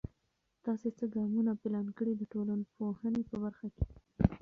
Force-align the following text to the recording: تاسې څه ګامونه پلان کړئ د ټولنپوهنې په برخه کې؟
تاسې 0.65 0.87
څه 0.97 1.05
ګامونه 1.15 1.51
پلان 1.61 1.87
کړئ 1.97 2.13
د 2.17 2.23
ټولنپوهنې 2.33 3.21
په 3.29 3.35
برخه 3.43 3.67
کې؟ 3.75 3.85